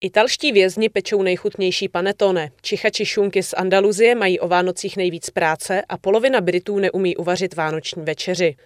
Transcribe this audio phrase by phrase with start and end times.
[0.00, 2.50] Italští vězni pečou nejchutnější panetone.
[2.62, 8.02] Čichači šunky z Andaluzie mají o Vánocích nejvíc práce a polovina Britů neumí uvařit vánoční
[8.02, 8.56] večeři.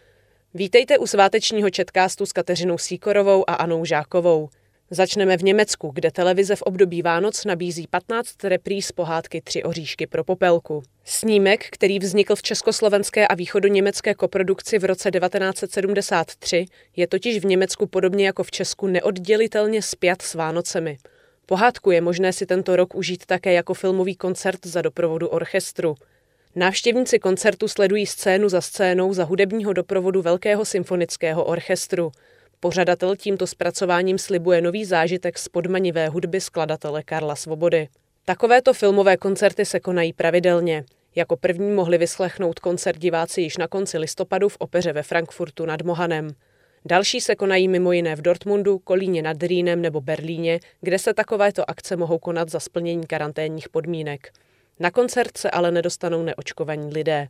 [0.55, 4.49] Vítejte u svátečního četkástu s Kateřinou Síkorovou a Anou Žákovou.
[4.91, 10.25] Začneme v Německu, kde televize v období Vánoc nabízí 15 repríz pohádky Tři oříšky pro
[10.25, 10.83] popelku.
[11.05, 16.65] Snímek, který vznikl v československé a východoněmecké koprodukci v roce 1973,
[16.97, 20.99] je totiž v Německu podobně jako v Česku neoddělitelně spjat s Vánocemi.
[21.47, 25.95] Pohádku je možné si tento rok užít také jako filmový koncert za doprovodu orchestru.
[26.57, 32.13] Návštěvníci koncertu sledují scénu za scénou za hudebního doprovodu Velkého symfonického orchestru.
[32.61, 37.89] Pořadatel tímto zpracováním slibuje nový zážitek z podmanivé hudby skladatele Karla Svobody.
[38.25, 40.85] Takovéto filmové koncerty se konají pravidelně.
[41.15, 45.83] Jako první mohli vyslechnout koncert diváci již na konci listopadu v opeře ve Frankfurtu nad
[45.83, 46.35] Mohanem.
[46.85, 51.71] Další se konají mimo jiné v Dortmundu, Kolíně nad Rýnem nebo Berlíně, kde se takovéto
[51.71, 54.33] akce mohou konat za splnění karanténních podmínek.
[54.81, 57.29] Na koncert se ale nedostanou neočkovaní lidé.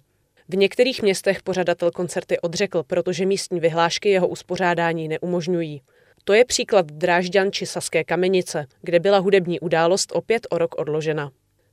[0.49, 5.83] V některých městech pořadatel koncerty odřekl, protože místní vyhlášky jeho uspořádání neumožňují.
[6.25, 11.31] To je příklad Drážďan či Saské kamenice, kde byla hudební událost opět o rok odložena.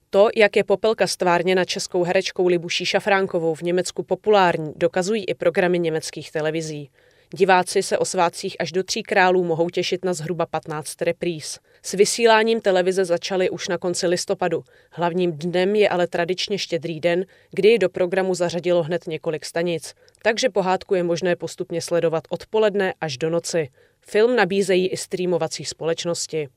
[0.10, 5.80] To, jak je popelka stvárněna českou herečkou Libuší Šafránkovou v Německu populární, dokazují i programy
[5.80, 6.90] německých televizí.
[7.34, 11.60] Diváci se o svátcích až do tří králů mohou těšit na zhruba 15 repríz.
[11.84, 14.64] S vysíláním televize začaly už na konci listopadu.
[14.92, 19.94] Hlavním dnem je ale tradičně štědrý den, kdy do programu zařadilo hned několik stanic.
[20.24, 23.70] Takže pohádku je možné postupně sledovat odpoledne až do noci.
[24.02, 26.50] Film nabízejí i streamovací společnosti.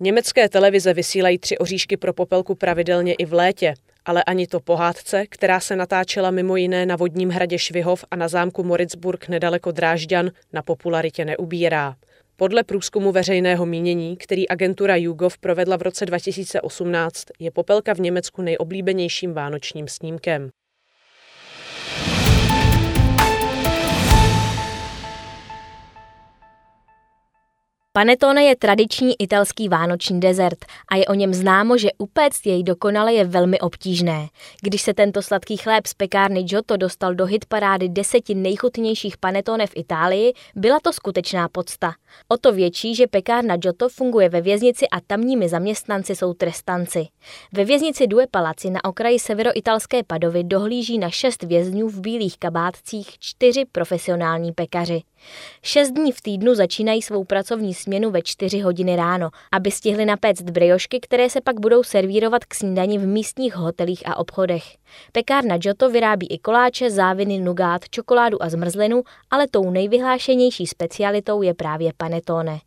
[0.00, 3.74] Německé televize vysílají tři oříšky pro popelku pravidelně i v létě
[4.08, 8.28] ale ani to pohádce, která se natáčela mimo jiné na vodním hradě Švihov a na
[8.28, 11.96] zámku Moritzburg nedaleko Drážďan, na popularitě neubírá.
[12.36, 18.42] Podle průzkumu veřejného mínění, který agentura YouGov provedla v roce 2018, je Popelka v Německu
[18.42, 20.50] nejoblíbenějším vánočním snímkem.
[27.98, 33.12] Panettone je tradiční italský vánoční dezert a je o něm známo, že upéct jej dokonale
[33.12, 34.28] je velmi obtížné.
[34.62, 39.72] Když se tento sladký chléb z pekárny Giotto dostal do hitparády deseti nejchutnějších panettone v
[39.76, 41.92] Itálii, byla to skutečná podsta.
[42.28, 47.06] O to větší, že pekárna Giotto funguje ve věznici a tamními zaměstnanci jsou trestanci.
[47.52, 53.18] Ve věznici Due Palazzi na okraji severoitalské Padovy dohlíží na šest vězňů v bílých kabátcích
[53.18, 55.02] čtyři profesionální pekaři.
[55.62, 60.42] Šest dní v týdnu začínají svou pracovní směnu ve čtyři hodiny ráno, aby stihli napéct
[60.42, 64.64] briošky, které se pak budou servírovat k snídani v místních hotelích a obchodech.
[65.12, 71.54] Pekárna Giotto vyrábí i koláče, záviny, nugát, čokoládu a zmrzlinu, ale tou nejvyhlášenější specialitou je
[71.54, 72.58] právě panetone.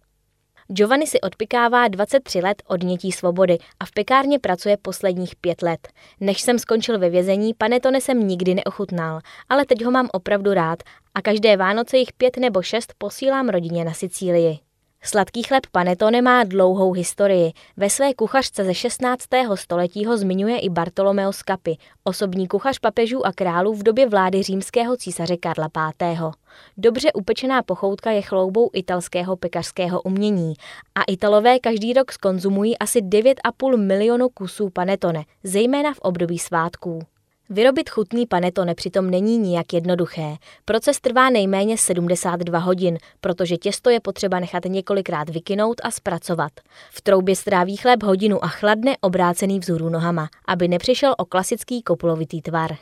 [0.74, 5.88] Giovanni si odpikává 23 let odnětí svobody a v pekárně pracuje posledních pět let.
[6.20, 9.20] Než jsem skončil ve vězení, panetone jsem nikdy neochutnal,
[9.50, 10.84] ale teď ho mám opravdu rád
[11.16, 14.60] a každé Vánoce jich pět nebo šest posílám rodině na Sicílii.
[15.04, 17.52] Sladký chleb panetone má dlouhou historii.
[17.78, 19.26] Ve své kuchařce ze 16.
[19.56, 24.98] století ho zmiňuje i Bartolomeo Scapi, osobní kuchař papežů a králů v době vlády římského
[24.98, 26.32] císaře Karla V.
[26.78, 30.54] Dobře upečená pochoutka je chloubou italského pekařského umění
[30.96, 37.00] a Italové každý rok skonzumují asi 9,5 milionu kusů panetone, zejména v období svátků.
[37.54, 40.36] Vyrobit chutný panetone přitom není nijak jednoduché.
[40.66, 46.52] Proces trvá nejméně 72 hodin, protože těsto je potřeba nechat několikrát vykynout a zpracovat.
[46.92, 52.42] V troubě stráví chléb hodinu a chladne obrácený vzhůru nohama, aby nepřišel o klasický kopulovitý
[52.42, 52.76] tvar.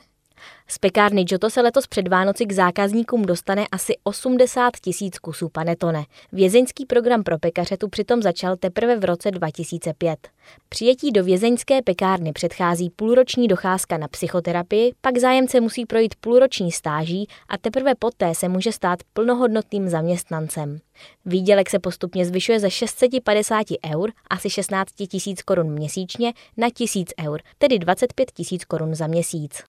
[0.67, 6.03] Z pekárny Giotto se letos před Vánoci k zákazníkům dostane asi 80 tisíc kusů panetone.
[6.31, 10.27] Vězeňský program pro pekaře tu přitom začal teprve v roce 2005.
[10.69, 17.27] Přijetí do vězeňské pekárny předchází půlroční docházka na psychoterapii, pak zájemce musí projít půlroční stáží
[17.49, 20.79] a teprve poté se může stát plnohodnotným zaměstnancem.
[21.25, 27.41] Výdělek se postupně zvyšuje ze 650 eur, asi 16 tisíc korun měsíčně, na 1000 eur,
[27.57, 29.63] tedy 25 tisíc korun za měsíc.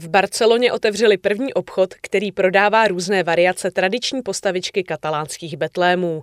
[0.00, 6.22] V Barceloně otevřeli první obchod, který prodává různé variace tradiční postavičky katalánských betlémů.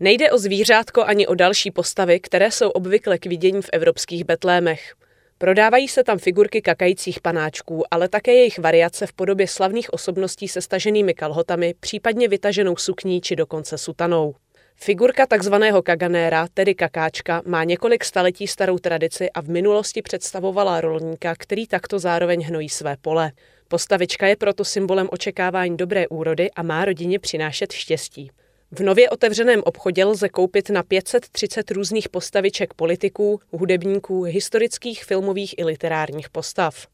[0.00, 4.94] Nejde o zvířátko ani o další postavy, které jsou obvykle k vidění v evropských betlémech.
[5.38, 10.60] Prodávají se tam figurky kakajících panáčků, ale také jejich variace v podobě slavných osobností se
[10.60, 14.34] staženými kalhotami, případně vytaženou sukní či dokonce sutanou.
[14.78, 21.34] Figurka takzvaného kaganéra, tedy kakáčka, má několik staletí starou tradici a v minulosti představovala rolníka,
[21.38, 23.32] který takto zároveň hnojí své pole.
[23.68, 28.30] Postavička je proto symbolem očekávání dobré úrody a má rodině přinášet štěstí.
[28.70, 35.64] V nově otevřeném obchodě lze koupit na 530 různých postaviček politiků, hudebníků, historických, filmových i
[35.64, 36.86] literárních postav.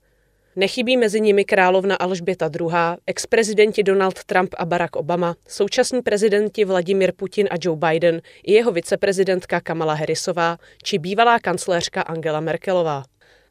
[0.57, 2.69] Nechybí mezi nimi královna Alžběta II.,
[3.07, 8.73] ex-prezidenti Donald Trump a Barack Obama, současní prezidenti Vladimir Putin a Joe Biden i jeho
[8.73, 13.03] viceprezidentka Kamala Harrisová či bývalá kancléřka Angela Merkelová.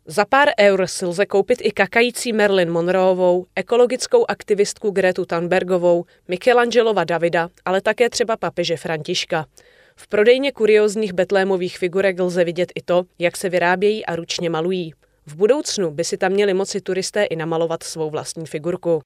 [0.05, 7.03] Za pár eur si lze koupit i kakající Marilyn Monroeovou, ekologickou aktivistku Gretu Thunbergovou, Michelangelova
[7.03, 9.45] Davida, ale také třeba papeže Františka.
[9.95, 14.93] V prodejně kuriózních betlémových figurek lze vidět i to, jak se vyrábějí a ručně malují.
[15.31, 19.01] V budoucnu by si tam měli moci turisté i namalovat svou vlastní figurku.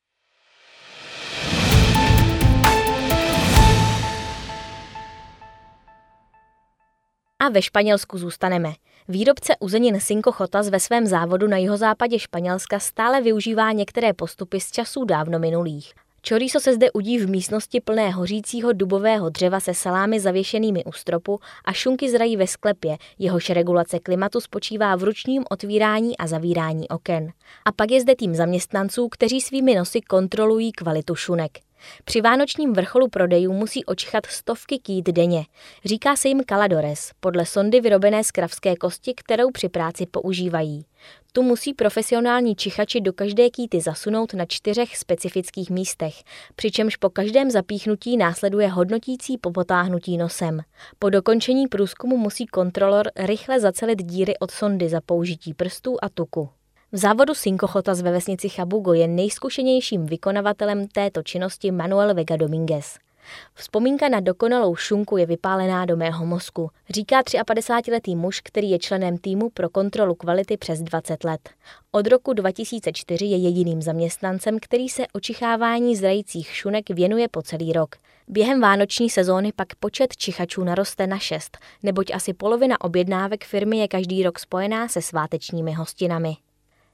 [7.40, 8.74] A ve Španělsku zůstaneme.
[9.08, 14.72] Výrobce uzenin Cinco Chotas ve svém závodu na jihozápadě Španělska stále využívá některé postupy z
[14.72, 15.94] časů dávno minulých.
[16.30, 21.40] Chorizo se zde udí v místnosti plné hořícího dubového dřeva se salámy zavěšenými u stropu
[21.66, 27.32] a šunky zrají ve sklepě, jehož regulace klimatu spočívá v ručním otvírání a zavírání oken.
[27.66, 31.65] A pak je zde tým zaměstnanců, kteří svými nosy kontrolují kvalitu šunek.
[32.06, 35.46] Při vánočním vrcholu prodejů musí očichat stovky kýt denně.
[35.86, 40.86] Říká se jim kaladores, podle sondy vyrobené z kravské kosti, kterou při práci používají.
[41.32, 46.24] Tu musí profesionální čichači do každé kýty zasunout na čtyřech specifických místech,
[46.56, 50.62] přičemž po každém zapíchnutí následuje hodnotící popotáhnutí nosem.
[51.00, 56.50] Po dokončení průzkumu musí kontrolor rychle zacelit díry od sondy za použití prstů a tuku.
[56.96, 62.98] V závodu Sinkochotas ve vesnici Chabugo je nejzkušenějším vykonavatelem této činnosti Manuel Vega Dominguez.
[63.54, 69.18] Vzpomínka na dokonalou šunku je vypálená do mého mozku, říká 53-letý muž, který je členem
[69.18, 71.50] týmu pro kontrolu kvality přes 20 let.
[71.92, 77.96] Od roku 2004 je jediným zaměstnancem, který se očichávání zrajících šunek věnuje po celý rok.
[78.28, 83.88] Během vánoční sezóny pak počet čichačů naroste na 6, neboť asi polovina objednávek firmy je
[83.88, 86.38] každý rok spojená se svátečními hostinami.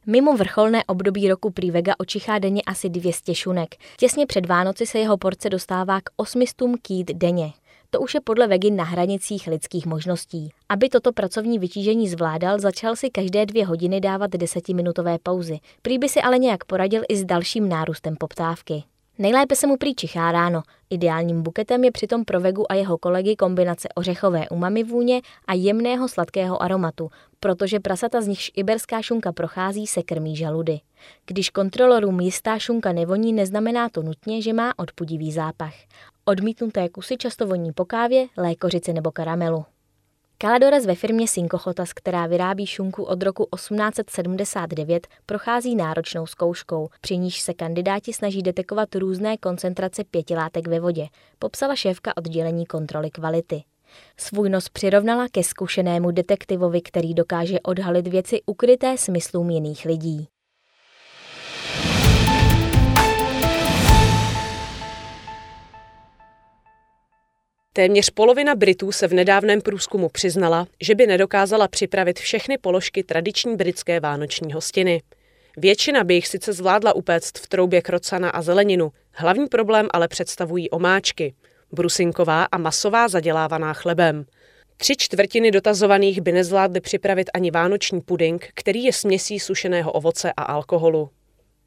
[0.05, 3.75] Mimo vrcholné období roku prý Vega očichá denně asi 200 šunek.
[3.97, 7.53] Těsně před Vánoci se jeho porce dostává k 800 kýt denně.
[7.89, 10.49] To už je podle Vegy na hranicích lidských možností.
[10.69, 15.59] Aby toto pracovní vytížení zvládal, začal si každé dvě hodiny dávat desetiminutové pauzy.
[15.81, 18.83] Prý by si ale nějak poradil i s dalším nárůstem poptávky.
[19.17, 20.63] Nejlépe se mu prý čichá ráno.
[20.89, 26.07] Ideálním buketem je přitom pro Vegu a jeho kolegy kombinace ořechové umami vůně a jemného
[26.07, 27.09] sladkého aromatu,
[27.39, 30.79] protože prasata z nichž iberská šunka prochází se krmí žaludy.
[31.25, 35.73] Když kontrolorům jistá šunka nevoní, neznamená to nutně, že má odpudivý zápach.
[36.25, 39.65] Odmítnuté kusy často voní po kávě, lékořici nebo karamelu.
[40.41, 47.41] Kaladores ve firmě Sinkochotas, která vyrábí šunku od roku 1879, prochází náročnou zkouškou, při níž
[47.41, 51.07] se kandidáti snaží detekovat různé koncentrace pětilátek ve vodě,
[51.39, 53.63] popsala šéfka oddělení kontroly kvality.
[54.17, 60.27] Svůj nos přirovnala ke zkušenému detektivovi, který dokáže odhalit věci ukryté smyslům jiných lidí.
[67.73, 73.55] Téměř polovina Britů se v nedávném průzkumu přiznala, že by nedokázala připravit všechny položky tradiční
[73.55, 75.01] britské vánoční hostiny.
[75.57, 80.69] Většina by jich sice zvládla upéct v troubě krocana a zeleninu, hlavní problém ale představují
[80.69, 81.33] omáčky,
[81.71, 84.25] brusinková a masová zadělávaná chlebem.
[84.77, 90.43] Tři čtvrtiny dotazovaných by nezvládly připravit ani vánoční puding, který je směsí sušeného ovoce a
[90.43, 91.09] alkoholu.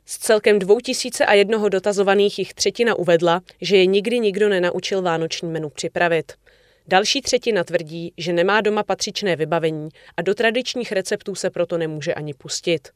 [0.07, 5.03] Z celkem dvou tisíce a jednoho dotazovaných jich třetina uvedla, že je nikdy nikdo nenaučil
[5.03, 6.33] vánoční menu připravit.
[6.89, 12.15] Další třetina tvrdí, že nemá doma patřičné vybavení a do tradičních receptů se proto nemůže
[12.15, 12.89] ani pustit.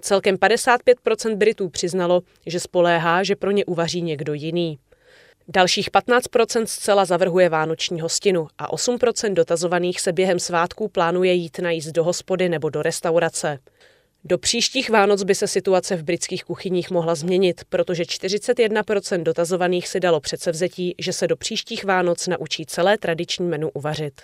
[0.00, 4.78] Celkem 55% Britů přiznalo, že spoléhá, že pro ně uvaří někdo jiný.
[5.48, 11.88] Dalších 15% zcela zavrhuje vánoční hostinu a 8% dotazovaných se během svátků plánuje jít najíst
[11.88, 13.58] do hospody nebo do restaurace.
[14.24, 20.00] Do příštích Vánoc by se situace v britských kuchyních mohla změnit, protože 41% dotazovaných si
[20.00, 24.20] dalo předsevzetí, že se do příštích Vánoc naučí celé tradiční menu uvařit.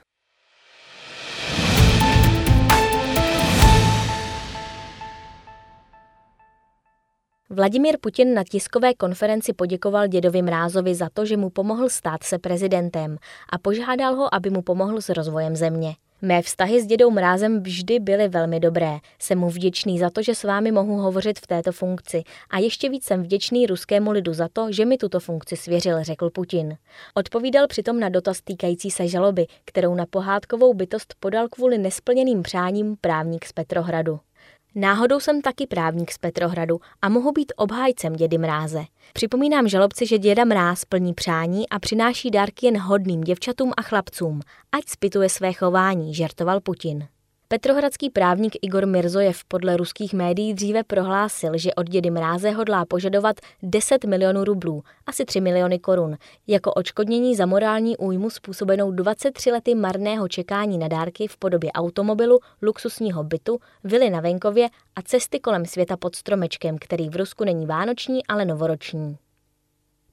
[7.50, 12.38] Vladimír Putin na tiskové konferenci poděkoval dědovi Mrázovi za to, že mu pomohl stát se
[12.38, 13.16] prezidentem
[13.52, 15.94] a požádal ho, aby mu pomohl s rozvojem země.
[16.24, 18.98] Mé vztahy s dědou Mrázem vždy byly velmi dobré.
[19.18, 22.88] Jsem mu vděčný za to, že s vámi mohu hovořit v této funkci a ještě
[22.88, 26.76] víc jsem vděčný ruskému lidu za to, že mi tuto funkci svěřil, řekl Putin.
[27.14, 32.96] Odpovídal přitom na dotaz týkající se žaloby, kterou na pohádkovou bytost podal kvůli nesplněným přáním
[33.00, 34.20] právník z Petrohradu.
[34.74, 38.84] Náhodou jsem taky právník z Petrohradu a mohu být obhájcem dědy Mráze.
[39.12, 44.40] Připomínám žalobci, že děda Mráz plní přání a přináší dárky jen hodným děvčatům a chlapcům,
[44.72, 47.08] ať spituje své chování, žertoval Putin.
[47.54, 53.36] Petrohradský právník Igor Mirzojev podle ruských médií dříve prohlásil, že od dědy Mráze hodlá požadovat
[53.62, 59.74] 10 milionů rublů, asi 3 miliony korun, jako očkodnění za morální újmu způsobenou 23 lety
[59.74, 65.66] marného čekání na dárky v podobě automobilu, luxusního bytu, vily na venkově a cesty kolem
[65.66, 69.16] světa pod stromečkem, který v Rusku není vánoční, ale novoroční.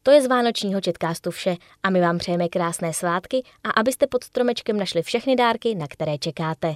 [0.04, 4.24] To je z Vánočního četkástu vše a my vám přejeme krásné svátky a abyste pod
[4.24, 6.76] stromečkem našli všechny dárky, na které čekáte.